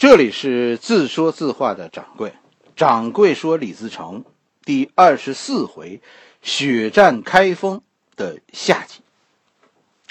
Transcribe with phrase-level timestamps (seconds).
[0.00, 2.32] 这里是自说自话的掌柜，
[2.74, 4.24] 掌柜说李自成
[4.64, 6.00] 第二十四回
[6.40, 7.82] 血战开封
[8.16, 9.02] 的下集。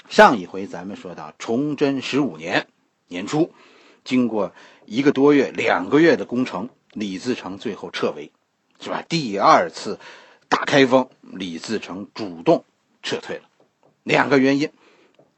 [0.08, 2.68] 上一回咱们说到崇祯十五年
[3.08, 3.52] 年初，
[4.04, 4.52] 经过
[4.86, 8.30] 一个多月、两个月的攻城，李自成最后撤围，
[8.78, 9.02] 是吧？
[9.08, 9.98] 第二次
[10.48, 12.64] 打开封，李自成主动
[13.02, 13.42] 撤退了。
[14.04, 14.70] 两个原因，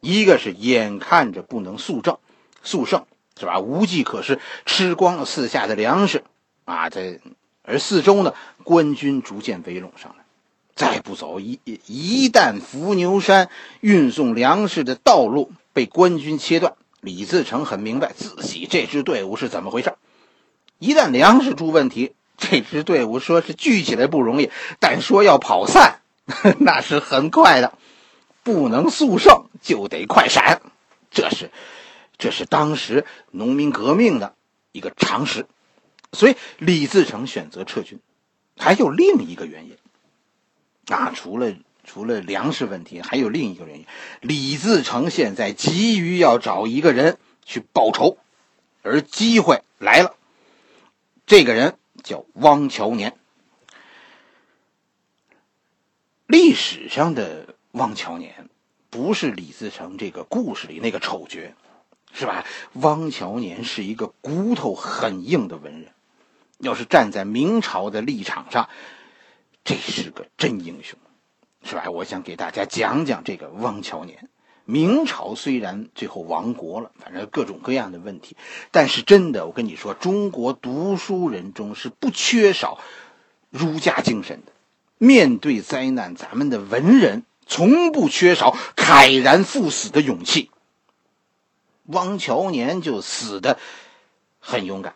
[0.00, 2.18] 一个是眼看着不能速胜，
[2.62, 3.06] 速胜。
[3.38, 3.60] 是吧？
[3.60, 6.24] 无计可施，吃光了四下的粮食，
[6.64, 7.20] 啊，这
[7.62, 10.24] 而四周呢，官军逐渐围拢上来。
[10.74, 13.50] 再不走，一一旦伏牛山
[13.80, 19.94] 运送粮食的道路被官军切断，李自成很明白自己这支队伍是怎么回事。
[20.78, 26.00] 一旦粮食出问题，这支队伍说是聚起来不容易，但说要跑散，
[26.58, 27.74] 那是很快的。
[28.42, 30.62] 不能速胜，就得快闪，
[31.10, 31.50] 这是。
[32.22, 34.36] 这是当时农民革命的
[34.70, 35.48] 一个常识，
[36.12, 37.98] 所以李自成选择撤军，
[38.56, 39.76] 还有另一个原因。
[40.86, 43.86] 啊，除了除了粮食问题，还有另一个原因。
[44.20, 48.18] 李自成现在急于要找一个人去报仇，
[48.82, 50.14] 而机会来了。
[51.26, 53.18] 这个人叫汪乔年。
[56.28, 58.48] 历史上的汪乔年，
[58.90, 61.52] 不是李自成这个故事里那个丑角。
[62.12, 62.44] 是吧？
[62.74, 65.88] 汪乔年是一个骨头很硬的文人，
[66.58, 68.68] 要是站在明朝的立场上，
[69.64, 70.98] 这是个真英雄，
[71.64, 71.90] 是吧？
[71.90, 74.28] 我想给大家讲讲这个汪乔年。
[74.64, 78.36] 明朝虽然最后亡国了，反正各种各样的问题，
[78.70, 82.78] 但是真的，我跟你说，中国读书人中是不缺少
[83.50, 84.52] 儒家精神的。
[84.98, 90.51] 面对灾难，咱们的文人从不缺少慨然赴死的勇气。
[91.84, 93.58] 汪乔年就死的
[94.40, 94.94] 很勇敢。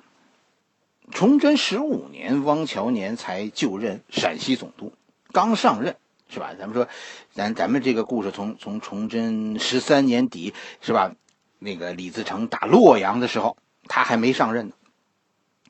[1.13, 4.93] 崇祯十五年，汪乔年才就任陕西总督，
[5.31, 5.95] 刚上任
[6.29, 6.51] 是吧？
[6.59, 6.89] 咱们说，
[7.33, 11.13] 咱咱们这个故事从从崇祯十三年底是吧？
[11.61, 14.75] 那个李自成打洛阳的时候，他还没上任呢。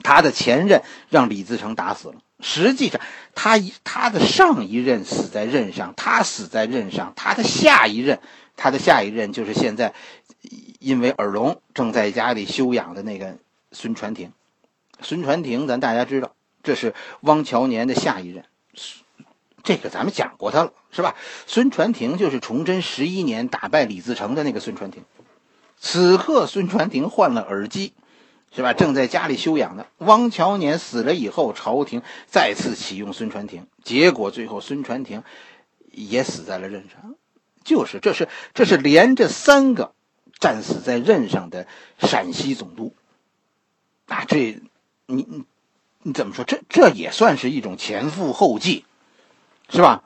[0.03, 2.15] 他的前任让李自成打死了。
[2.41, 3.01] 实际上，
[3.35, 8.21] 他一他的上一任死在任上，他死在任上，他的下一任，
[8.57, 9.93] 他的下一任就是现在。
[10.79, 13.37] 因为耳聋，正在家里休养的那个
[13.73, 14.33] 孙传庭，
[15.01, 18.45] 孙传庭，咱大家知道，这是汪乔年的下一任。
[19.63, 21.17] 这个咱们讲过他了，是吧？
[21.49, 25.03] 孙传庭就是崇祯十一年打败李自成的那个孙传庭。
[25.77, 27.93] 此刻，孙传庭换了耳机，
[28.55, 28.73] 是吧？
[28.73, 29.87] 正在家里休养呢。
[29.99, 35.25] 汪乔年死了以后，朝廷再次启用孙传庭，结果最后孙传庭
[35.91, 37.17] 也死在了任上。
[37.65, 39.96] 就是，这是，这是连着三个。
[40.39, 41.67] 战死在任上的
[41.99, 42.95] 陕西总督，
[44.07, 44.61] 啊，这，
[45.07, 45.45] 你你
[46.03, 46.45] 你怎么说？
[46.45, 48.85] 这这也算是一种前赴后继，
[49.69, 50.05] 是吧？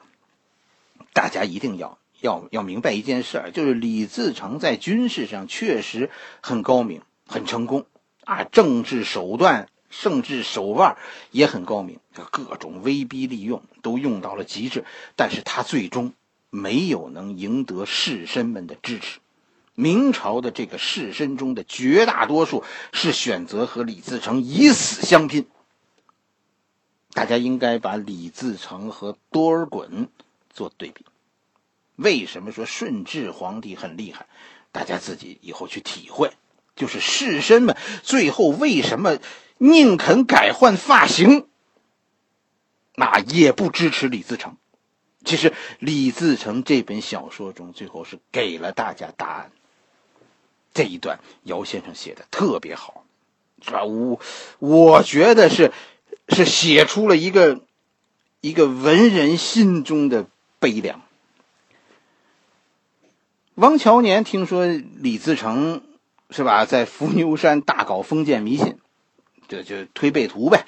[1.13, 6.11] 大家一定要要要明白一件事儿，就是李自成在军事上确实
[6.41, 7.85] 很高明、很成功
[8.25, 10.97] 啊，政治手段、政治手腕
[11.33, 11.99] 也很高明，
[12.31, 14.85] 各种威逼利诱都用到了极致，
[15.17, 16.13] 但是他最终
[16.51, 19.19] 没有能赢得士绅们的支持。
[19.81, 25.47] 明朝的这个士绅中的绝大多数是选择和李自成以死相拼。
[27.13, 30.09] 大家应该把李自成和多尔衮
[30.51, 31.07] 做对比。
[31.97, 34.27] 为什么说顺治皇帝很厉害？
[34.71, 36.31] 大家自己以后去体会。
[36.77, 39.19] 就是士绅们最后为什么
[39.59, 41.47] 宁肯改换发型，
[42.95, 44.57] 那也不支持李自成。
[45.25, 49.51] 其实李自成这本小说中最后是给了大家答案。
[50.73, 53.05] 这一段姚先生写的特别好，
[53.63, 53.85] 是吧？
[53.85, 54.21] 我
[54.59, 55.73] 我觉得是
[56.29, 57.61] 是写出了一个
[58.41, 60.27] 一个文人心中的
[60.59, 61.03] 悲凉。
[63.57, 65.83] 汪乔年听说李自成
[66.31, 68.79] 是吧，在伏牛山大搞封建迷信，
[69.49, 70.67] 这就推背图呗。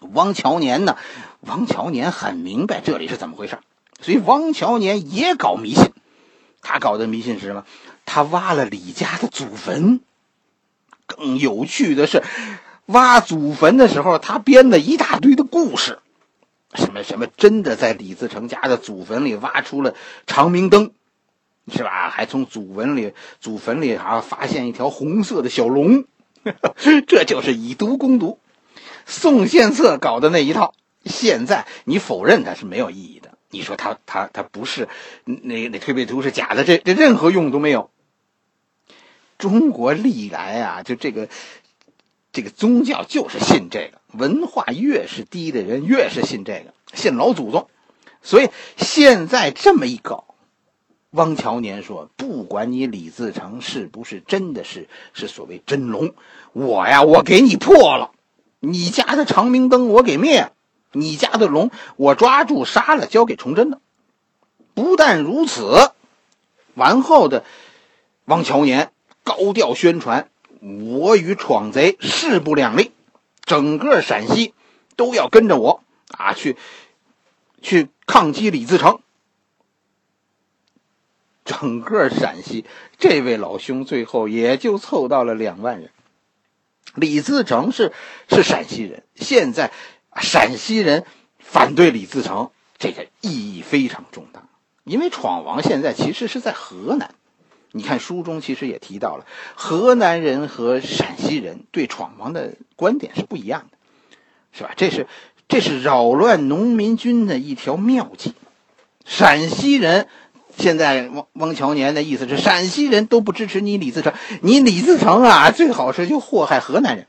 [0.00, 0.96] 汪乔年呢，
[1.40, 3.58] 汪乔年很明白这里是怎么回事，
[4.00, 5.92] 所以汪乔年也搞迷信。
[6.62, 7.64] 他搞的迷信是什么？
[8.12, 10.00] 他挖了李家的祖坟，
[11.06, 12.24] 更有趣的是，
[12.86, 16.00] 挖祖坟的时候，他编了一大堆的故事，
[16.74, 19.94] 什么什么真的在李自成家的祖坟里挖出了
[20.26, 20.90] 长明灯，
[21.72, 22.10] 是吧？
[22.10, 26.04] 还从祖坟里祖坟里啊发现一条红色的小龙，
[27.06, 28.40] 这就是以毒攻毒。
[29.06, 30.74] 宋献策搞的那一套，
[31.04, 33.30] 现在你否认它是没有意义的。
[33.52, 34.88] 你说他他他不是
[35.24, 37.88] 那那推背图是假的，这这任何用都没有。
[39.40, 41.28] 中国历来啊，就这个
[42.30, 47.68] 这个宗教就是信这个，文化越是低的人越是信这个，信老祖宗。
[48.22, 50.24] 所以现在这么一搞，
[51.10, 56.14] 汪乔年说：“不管你李自成是不是真的是是所谓真龙，
[56.52, 58.10] 我呀，我给你破了，
[58.60, 60.52] 你家的长明灯我给灭了，
[60.92, 63.80] 你家的龙我抓住杀了，交给崇祯了。
[64.74, 65.92] 不但如此，
[66.74, 67.42] 完后的
[68.26, 68.92] 汪乔年
[69.30, 70.28] 高调宣传。”
[70.62, 72.92] 我与闯贼势不两立，
[73.46, 74.52] 整个陕西
[74.94, 76.58] 都要跟着我啊，去
[77.62, 79.00] 去抗击李自成。
[81.46, 82.66] 整个陕西，
[82.98, 85.90] 这位老兄最后也就凑到了两万人。
[86.94, 87.94] 李自成是
[88.28, 89.72] 是陕西人，现在
[90.20, 91.06] 陕西人
[91.38, 94.42] 反对李自成，这个意义非常重大，
[94.84, 97.14] 因为闯王现在其实是在河南。
[97.72, 99.24] 你看书中其实也提到了，
[99.54, 103.78] 河南人和陕西人对闯王的观点是不一样的，
[104.52, 104.72] 是吧？
[104.76, 105.06] 这是
[105.46, 108.34] 这是扰乱农民军的一条妙计。
[109.04, 110.08] 陕西人
[110.56, 114.12] 现在汪汪乔年的意思是，陕西人都不支持你李自成，
[114.42, 117.06] 你李自成啊，最好是就祸害河南人。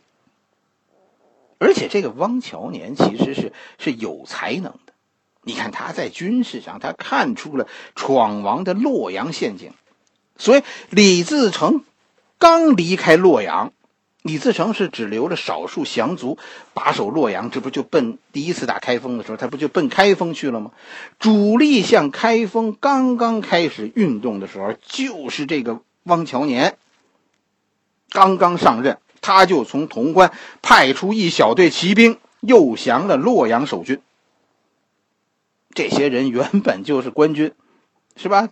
[1.58, 4.94] 而且这个汪乔年其实是是有才能的，
[5.44, 9.72] 你看他在军事上，他看出了闯王的洛阳陷阱。
[10.42, 11.84] 所以，李自成
[12.40, 13.74] 刚离开洛阳，
[14.24, 16.40] 李自成是只留了少数降卒
[16.74, 20.72] 把守洛阳，这不就奔第一次打开封的时候，他不就奔开封去了吗？
[21.20, 26.76] 主力向开封刚刚开始运动的时候，就是这个汪乔年
[28.10, 30.32] 刚刚上任，他就从潼关
[30.64, 34.02] 派出一小队骑兵，诱降了洛阳守军。
[35.76, 37.54] 这些人原本就是官军，
[38.16, 38.50] 是吧？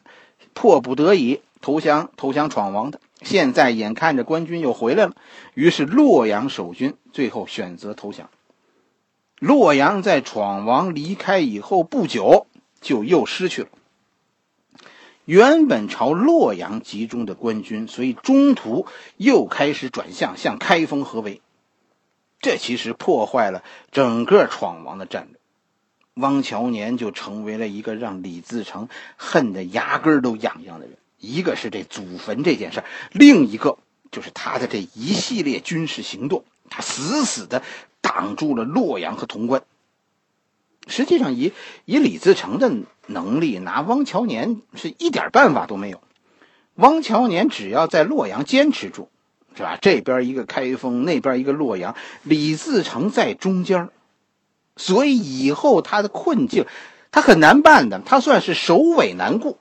[0.53, 1.41] 迫不得已。
[1.61, 2.99] 投降，投降闯王的。
[3.21, 5.13] 现在眼看着官军又回来了，
[5.53, 8.29] 于是洛阳守军最后选择投降。
[9.39, 12.47] 洛阳在闯王离开以后不久，
[12.81, 13.69] 就又失去了。
[15.25, 21.41] 原本朝洛阳集中的官军，所以中途又开始转向向开封合围。
[22.41, 25.39] 这其实破坏了整个闯王的战略。
[26.15, 30.97] 汪乔年就成为了一个让李自成恨得牙根都痒痒的人。
[31.19, 33.77] 一个是这祖坟这件事另一个
[34.11, 37.61] 就是他的这一系列军事行动，他死死的
[38.01, 39.61] 挡住了洛阳和潼关。
[40.87, 41.53] 实际上，以
[41.85, 42.71] 以李自成的
[43.05, 46.01] 能力，拿汪乔年是一点办法都没有。
[46.75, 49.09] 汪乔年只要在洛阳坚持住，
[49.55, 49.77] 是吧？
[49.79, 53.89] 这边一个开封，那边一个洛阳，李自成在中间
[54.77, 56.65] 所以以后他的困境，
[57.11, 59.57] 他很难办的，他算是首尾难顾。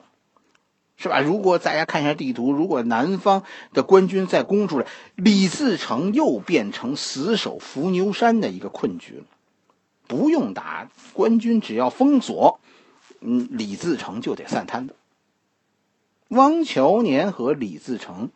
[1.01, 1.21] 是吧？
[1.21, 4.85] 如果大家看一下地图，如果南方的官军再攻出来，
[5.15, 9.23] 李自成又变成死守伏牛山的一个困局了。
[10.07, 12.59] 不用打，官军只要封锁，
[13.21, 14.95] 嗯，李自成就得散摊子。
[16.27, 18.31] 汪乔年和李自成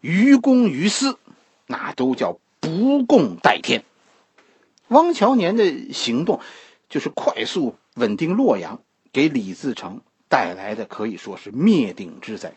[0.00, 1.16] 于公于私，
[1.68, 3.84] 那都叫不共戴天。
[4.88, 6.40] 汪乔年的行动
[6.88, 8.80] 就是快速稳定洛阳，
[9.12, 10.00] 给李自成。
[10.34, 12.52] 带来的可以说是灭顶之灾。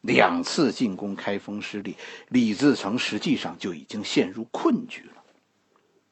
[0.00, 1.94] 两次进攻开封失利，
[2.30, 5.22] 李自成实际上就已经陷入困局了。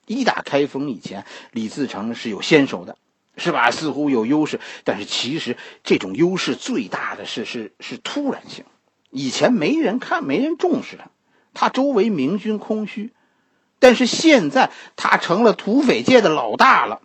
[0.05, 2.99] 一打开封以前，李自成是有先手的，
[3.39, 3.71] 是吧？
[3.71, 8.67] 似乎有优势，但是其实这种优势最大的是是是突然性。
[9.09, 11.11] 以前没人看，没人重视他，
[11.55, 13.15] 他周围明军空虚，
[13.79, 17.01] 但是现在他成了土匪界的老大了，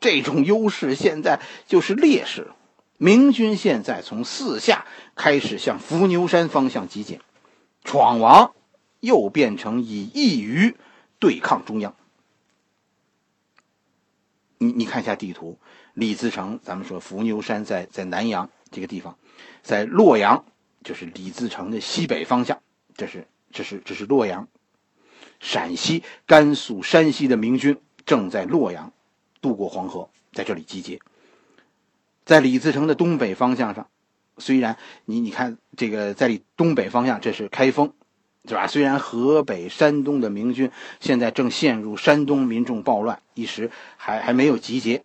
[0.00, 2.54] 这种优势现在就是劣势了。
[2.98, 7.20] 明军现在从四下开始向伏牛山方向集结，
[7.84, 8.54] 闯王
[9.00, 10.76] 又变成以一隅
[11.18, 11.94] 对抗中央。
[14.58, 15.58] 你你看一下地图，
[15.92, 19.18] 李自成，咱们说伏牛山在在南阳这个地方，
[19.62, 20.46] 在洛阳
[20.82, 22.62] 就是李自成的西北方向，
[22.94, 24.48] 这是这是这是洛阳，
[25.40, 28.90] 陕西、甘肃、山西的明军正在洛阳
[29.42, 30.98] 渡过黄河，在这里集结。
[32.26, 33.86] 在李自成的东北方向上，
[34.36, 37.92] 虽然你你看这个在东北方向，这是开封，
[38.48, 38.66] 是吧？
[38.66, 45.04] 虽然河北、山东的明军现在正陷入山东民众暴乱，一时还还没有集结，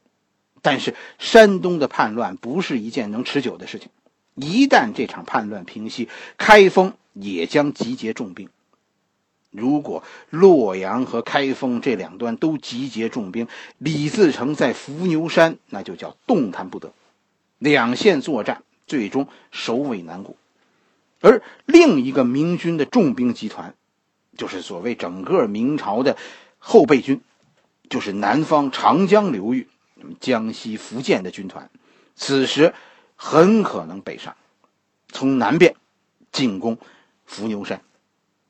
[0.63, 3.89] 但是山东的叛乱不是一件能持久的事情。
[4.33, 6.09] 一旦这场叛乱平息，
[6.39, 8.49] 开封也将集结重兵。
[9.51, 13.47] 如果洛阳和开封这两端都集结重兵，
[13.77, 16.91] 李自成在伏牛山那就叫动弹不得。
[17.61, 20.35] 两线作战，最终首尾难顾。
[21.19, 23.75] 而另一个明军的重兵集团，
[24.35, 26.17] 就是所谓整个明朝的
[26.57, 27.21] 后备军，
[27.87, 29.67] 就是南方长江流域、
[30.19, 31.69] 江西、福建的军团，
[32.15, 32.73] 此时
[33.15, 34.35] 很可能北上，
[35.09, 35.75] 从南边
[36.31, 36.79] 进攻
[37.25, 37.83] 伏牛山。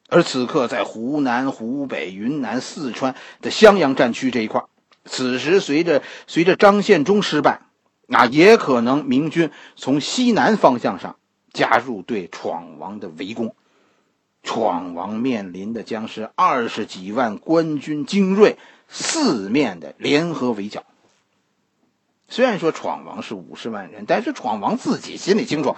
[0.07, 4.63] 而此刻，在湖南、湖北、云南、四川的襄阳战区这一块，
[5.03, 7.61] 此时随着随着张献忠失败，
[8.11, 11.15] 那也可能明军从西南方向上
[11.53, 13.55] 加入对闯王的围攻。
[14.43, 20.83] 闯王面临的将是二十几万官军精锐四面的联合围剿。
[22.27, 25.75] 虽然说闯王是五十万人，但是闯王自己心里清楚，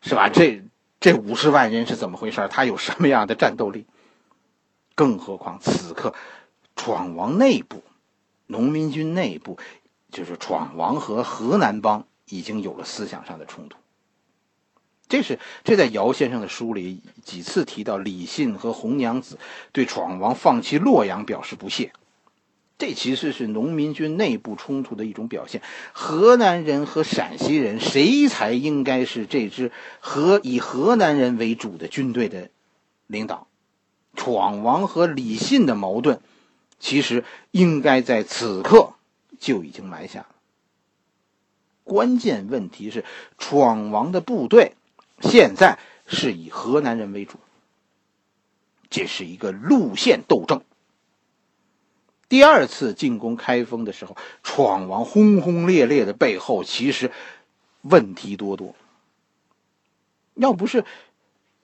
[0.00, 0.28] 是吧？
[0.28, 0.62] 这。
[1.00, 2.46] 这五十万人是怎么回事？
[2.48, 3.86] 他有什么样的战斗力？
[4.94, 6.14] 更何况此刻，
[6.76, 7.82] 闯王内部，
[8.46, 9.58] 农民军内部，
[10.12, 13.76] 就是闯王和河南帮已经有了思想上的冲突。
[15.08, 19.38] 这是这在姚先生的书里几次提到，李信和红娘子
[19.72, 21.92] 对闯王放弃洛阳表示不屑。
[22.78, 25.62] 这其实是农民军内部冲突的一种表现。
[25.92, 32.50] 河南人和陕西人，谁才应该是这支和以河南人为主的军队的
[33.06, 33.46] 领导？
[34.14, 36.20] 闯王和李信的矛盾，
[36.80, 38.94] 其实应该在此刻
[39.42, 40.28] 就已经埋下了。
[41.82, 43.04] 关键问题是，
[43.38, 44.76] 闯王的部队
[45.20, 47.40] 现在是以河南人为主，
[48.88, 50.62] 这是一个路线斗争。
[52.28, 57.10] 第二次进攻开封的时候，闯王轰轰烈烈的背后，其实
[57.80, 58.76] 问题多多。
[60.34, 60.84] 要不是，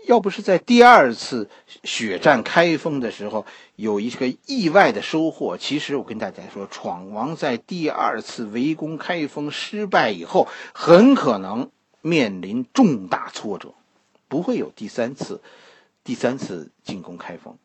[0.07, 1.51] 要不是在第二次
[1.85, 3.45] 血战开封的时候
[3.77, 13.75] 有一个意外的收获，其实我跟大家说，闯王在第二次围攻开封失败以后，很可能面临重大挫折，
[14.29, 15.43] 不会有第三次，
[16.05, 17.59] 第三次进攻开封。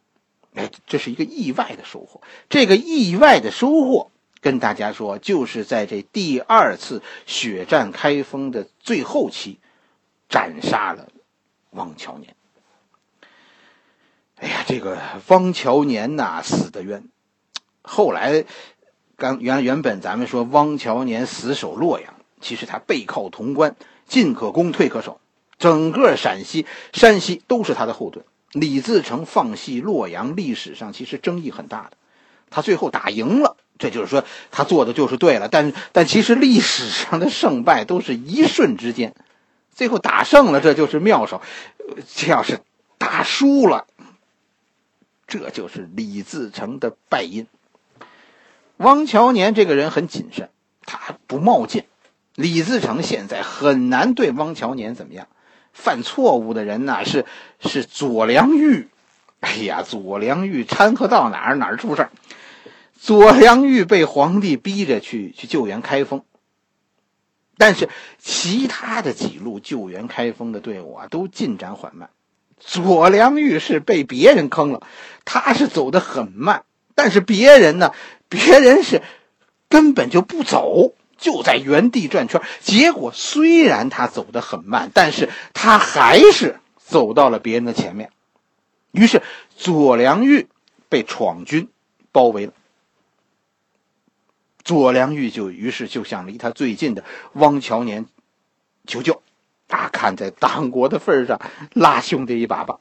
[0.56, 2.22] 哎，这是一个意外的收获。
[2.50, 4.12] 这个意外的收获，
[4.42, 9.60] 跟大家说，就是在这第二次血战开封的最后期，
[10.30, 11.08] 斩杀了
[11.74, 12.36] 汪乔年。
[14.38, 17.04] 哎呀，这个汪乔年呐，死的冤。
[17.82, 18.46] 后来，
[19.16, 23.76] 刚原原本咱们说汪乔年死守洛阳，其实他背靠潼关，
[24.08, 25.22] 进可攻，退可守，
[25.58, 28.26] 整个陕西、山西都是他的后盾。
[28.52, 31.98] 李自成放弃洛阳，历史上其实争议很大的。
[32.50, 35.48] 他最后打赢了，这就是说他做的就是对了。
[35.50, 39.16] 但但其实历史上的胜败都是一瞬之间，
[39.74, 41.42] 最后打胜了，这就是妙手；
[42.16, 42.60] 这要是
[42.98, 43.86] 打输了，
[45.28, 47.48] 这就是李自成的败因。
[48.78, 50.50] 汪乔年这个人很谨慎，
[50.86, 51.84] 他不冒进。
[52.36, 55.28] 李自成现在很难对汪乔年怎么样。
[55.72, 57.26] 犯错误的人呢，是
[57.60, 58.88] 是左良玉。
[59.40, 62.12] 哎呀，左良玉掺和到哪儿哪儿出事儿。
[63.00, 66.24] 左良玉被皇帝逼着去去救援开封，
[67.58, 72.10] 但是其他的几路救援开封的队伍啊，都进展缓慢。
[72.60, 74.86] 左良玉是被别人坑了，
[75.26, 76.64] 他是走得很慢，
[76.96, 77.92] 但是别人呢，
[78.30, 79.02] 别人是
[79.70, 80.94] 根本就不走。
[81.16, 88.10] 就在原地转圈，结果虽然他走得很慢，但是他还是走到了别人的前面。
[88.92, 89.22] 于是
[89.56, 90.48] 左良玉
[90.90, 91.70] 被闯军
[92.12, 92.54] 包围了。
[94.64, 97.04] 左良玉就于是就向离他最近的
[97.34, 98.06] 汪乔年
[98.88, 99.22] 求救，
[99.68, 101.40] 啊，看在党国的份上，
[101.74, 102.78] 拉兄弟一把吧。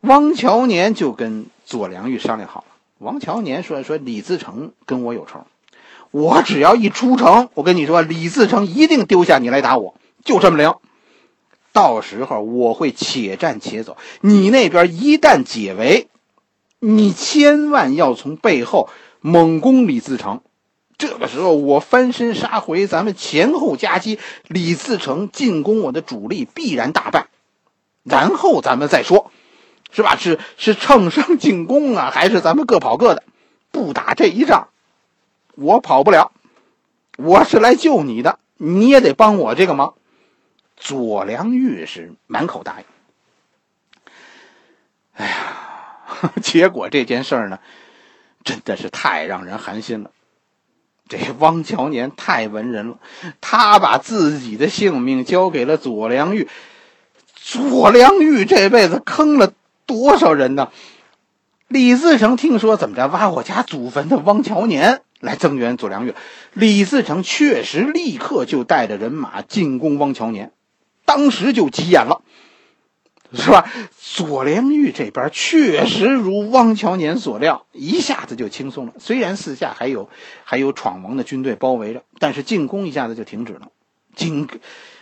[0.00, 2.66] 汪乔年就跟左良玉商量好了。
[2.98, 5.46] 汪乔年说：“说李自成跟我有仇。”
[6.10, 10.72] 我只要一出城，我跟你说，李自成一定丢下你来打我，就这么灵。
[11.72, 16.06] 到时候我会且战且走，你那边一旦解围，
[16.78, 18.88] 你千万要从背后
[19.26, 20.42] 猛攻李自成。
[20.98, 27.28] 这个时候我翻身杀回，咱们前后夹击，李自成进攻我的主力必然大败。
[28.02, 29.30] 然后咱们再说，
[29.90, 30.14] 是吧？
[30.16, 33.22] 是是乘胜进攻啊，还是咱们各跑各的，
[33.70, 34.68] 不打这一仗？
[35.54, 36.30] 我跑不了，
[37.16, 39.94] 我是来救你的，你也得帮我这个忙。
[40.76, 42.86] 左良玉是满口答应。
[45.14, 47.58] 哎呀， 结果这件事儿呢，
[48.44, 50.10] 真的是太让人寒心了。
[51.08, 52.98] 这汪乔年太文人了，
[53.40, 56.48] 他把自己的性命交给了左良玉。
[57.34, 59.52] 左良玉这辈子坑了
[59.86, 60.70] 多少人呢？
[61.68, 65.00] 李自成听说怎么着挖我家祖坟的汪乔年。
[65.20, 66.12] 来增援左良玉，
[66.52, 70.52] 李自成确实立刻就带着人马进攻汪乔年，
[71.06, 72.20] 当时就急眼了。
[73.34, 73.68] 是吧？
[74.00, 78.92] 左良玉这边确实如汪乔年所料，一下子就轻松了。
[78.98, 80.08] 虽然四下还有
[80.44, 83.68] 还有闯王的军队包围着，但是进攻一下子就停止了。
[84.14, 84.48] 进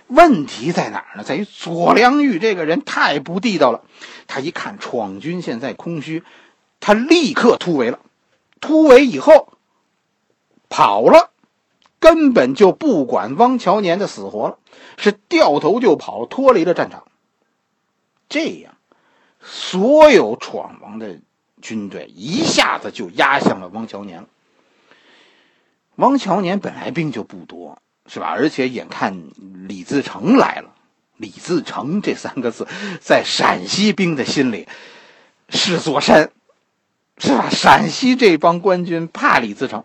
[0.07, 1.25] 问题在哪儿呢？
[1.25, 3.83] 在于左良玉这个人太不地道了。
[4.27, 6.23] 他一看闯军现在空虚，
[6.81, 7.99] 他立刻突围了。
[8.61, 9.53] 突围以后
[10.69, 11.31] 跑了，
[11.99, 14.59] 根本就不管汪乔年的死活了，
[14.97, 17.05] 是掉头就跑，脱离了战场。
[18.33, 18.75] 这样，
[19.43, 21.21] 所有闯王的
[21.61, 24.25] 军队一下子就压向了汪乔年。
[25.97, 28.29] 汪乔年本来兵就不多，是吧？
[28.29, 29.23] 而且眼看
[29.69, 30.75] 李自成来了，
[31.19, 32.67] 李自成这三个字
[33.03, 34.67] 在陕西兵的心里
[35.51, 36.33] 是座山，
[37.19, 37.51] 是吧？
[37.51, 39.85] 陕西这帮官军怕李自成，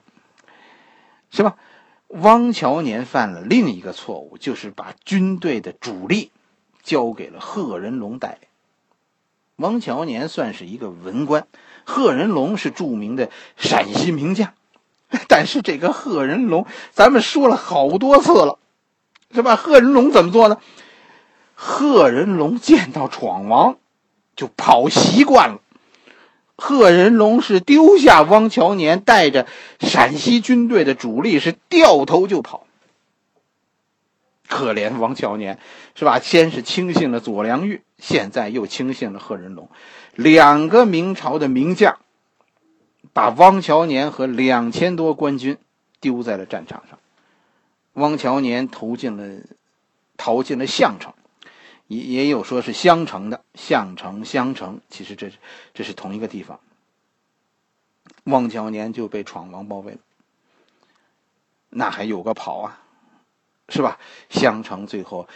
[1.31, 1.57] 是吧？
[2.07, 6.31] 汪乔年犯了另一个错误，就是把军队的主力。
[6.87, 8.47] 交给了贺人龙代理。
[9.57, 11.45] 王乔年算是一个文官，
[11.83, 14.53] 贺人龙是著名的陕西名将。
[15.27, 18.57] 但是这个贺人龙，咱们说了好多次了，
[19.33, 19.55] 是吧？
[19.55, 20.57] 贺人龙怎么做呢？
[21.55, 23.77] 贺人龙见到闯王
[24.35, 25.59] 就跑习惯了。
[26.55, 29.47] 贺人龙是丢下汪乔年，带着
[29.79, 32.66] 陕西军队的主力是掉头就跑。
[34.47, 35.59] 可怜王乔年，
[35.93, 36.19] 是吧？
[36.19, 39.69] 先是轻信了左良玉，现在又轻信了贺人龙，
[40.15, 41.99] 两个明朝的名将，
[43.13, 45.57] 把汪乔年和两千多官军
[45.99, 46.97] 丢在了战场上。
[47.93, 49.43] 汪乔年投进了，
[50.15, 51.13] 逃进了项城，
[51.87, 55.37] 也也有说是襄城的，项城、襄城，其实这是
[55.73, 56.59] 这是同一个地方。
[58.23, 59.99] 汪乔年就被闯王包围了，
[61.69, 62.83] 那还有个跑啊？
[63.69, 63.97] 是吧？
[64.29, 65.27] 襄城最后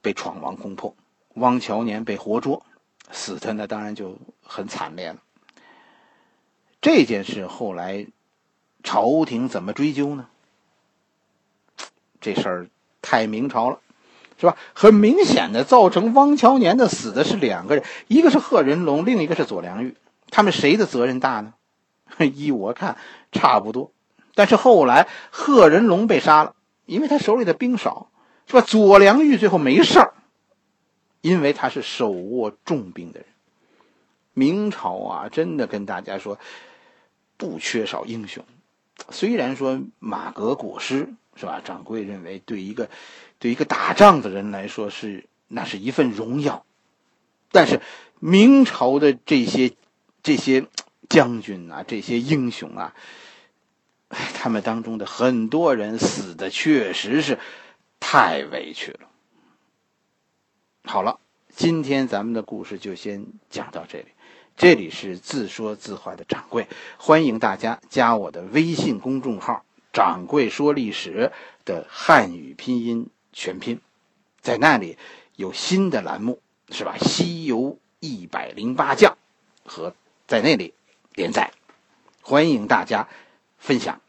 [0.00, 0.94] 被闯王攻破，
[1.34, 2.64] 汪乔年被活捉，
[3.10, 5.16] 死的那当然就很惨烈了。
[6.80, 8.06] 这件事后来
[8.82, 10.26] 朝廷怎么追究呢？
[12.20, 12.68] 这事儿
[13.02, 13.80] 太明朝了，
[14.38, 14.56] 是吧？
[14.72, 19.96] 很明显的，造成汪乔年的死的是两个人，一个是贺人龙，另一个是左良玉。
[20.30, 21.54] 他们谁的责任大呢？
[22.24, 22.96] 依我看，
[23.32, 23.90] 差不多。
[24.34, 26.54] 但是后来贺人龙被杀了。
[26.90, 28.10] 因为他手里的兵少，
[28.48, 28.62] 是吧？
[28.62, 30.12] 左良玉最后没事儿，
[31.20, 33.28] 因为他是手握重兵的人。
[34.34, 36.40] 明朝啊，真的跟大家说，
[37.36, 38.44] 不缺少英雄。
[39.10, 41.60] 虽然说马革裹尸，是吧？
[41.64, 42.90] 掌柜认为，对一个
[43.38, 46.64] 对一个打仗的人来说，是那是一份荣耀。
[47.52, 47.80] 但是
[48.18, 49.72] 明朝的这些
[50.24, 50.66] 这些
[51.08, 52.96] 将军啊，这些英雄啊。
[54.10, 57.38] 他们当中的很多人死的确实是
[57.98, 59.08] 太委屈了。
[60.84, 61.20] 好了，
[61.54, 64.06] 今天咱们的故事就先讲到这里。
[64.56, 66.66] 这里是自说自话的掌柜，
[66.98, 71.32] 欢迎大家加我的微信公众号“掌柜说历史”
[71.64, 73.80] 的汉语拼音全拼，
[74.40, 74.98] 在那里
[75.36, 76.96] 有新的栏目，是吧？
[77.08, 79.12] 《西游一百零八将》
[79.70, 79.94] 和
[80.26, 80.74] 在那里
[81.14, 81.52] 连载，
[82.20, 83.08] 欢迎大家。
[83.60, 84.00] 分享。